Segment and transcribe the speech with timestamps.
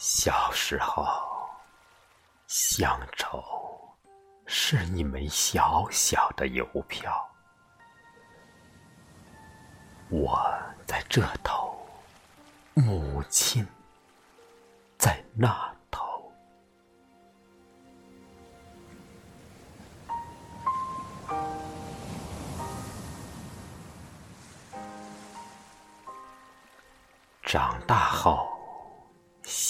[0.00, 1.50] 小时候，
[2.46, 3.42] 乡愁
[4.46, 7.28] 是一枚小小的邮票，
[10.08, 10.48] 我
[10.86, 11.84] 在这头，
[12.74, 13.66] 母亲
[14.96, 16.32] 在那头。
[27.42, 28.47] 长大后。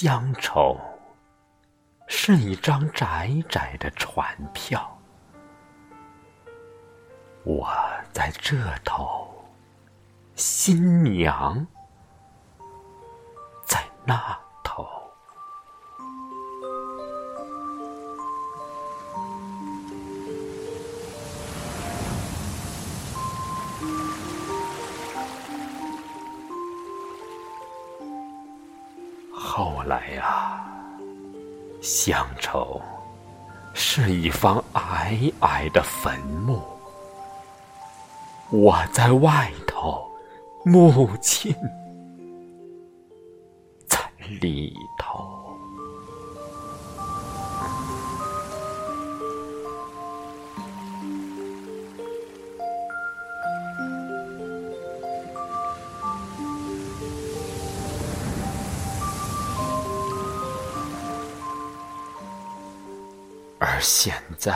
[0.00, 0.78] 乡愁
[2.06, 4.24] 是一张窄窄的船
[4.54, 4.96] 票，
[7.42, 7.68] 我
[8.12, 9.28] 在这头，
[10.36, 11.66] 新娘
[13.66, 14.38] 在那
[29.58, 30.64] 后来啊，
[31.82, 32.80] 乡愁
[33.74, 36.62] 是一方矮矮的坟墓，
[38.50, 40.08] 我在外头，
[40.64, 41.52] 母亲
[43.88, 43.98] 在
[44.40, 45.37] 里头。
[63.78, 64.52] 而现在，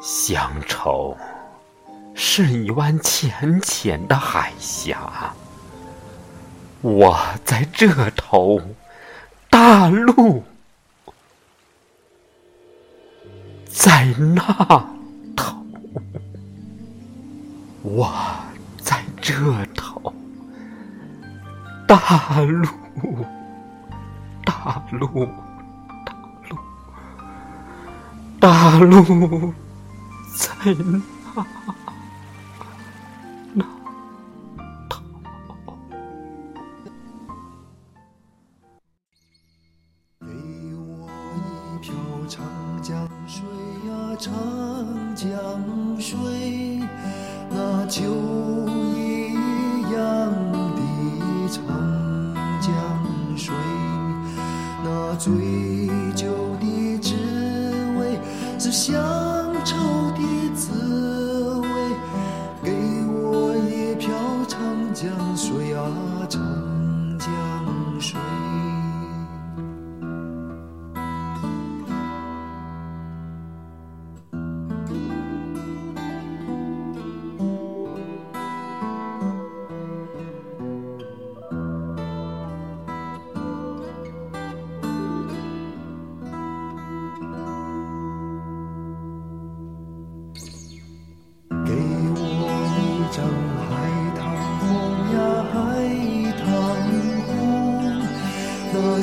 [0.00, 1.14] 乡愁
[2.14, 5.34] 是一湾浅浅的海峡，
[6.80, 8.58] 我在这头，
[9.50, 10.42] 大陆
[13.70, 14.42] 在那
[15.36, 15.66] 头，
[17.82, 18.10] 我
[18.80, 19.34] 在这
[19.74, 20.14] 头，
[21.86, 22.66] 大陆，
[24.46, 25.28] 大陆。
[28.80, 29.54] 路
[30.36, 31.00] 在那
[33.54, 33.64] 那。
[40.20, 40.26] 给
[40.76, 41.94] 我一瓢
[42.28, 42.44] 长
[42.82, 43.42] 江水
[43.88, 44.34] 呀，长
[45.14, 45.26] 江
[46.00, 46.18] 水，
[47.50, 48.02] 那秋
[48.94, 49.32] 一
[49.92, 49.96] 样
[50.74, 50.80] 的
[51.48, 51.64] 长
[52.60, 52.70] 江
[53.36, 53.54] 水，
[54.84, 55.32] 那醉
[56.14, 56.26] 酒
[56.60, 56.85] 的。
[58.76, 58.94] 乡
[59.64, 60.35] 愁的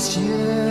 [0.03, 0.62] 那血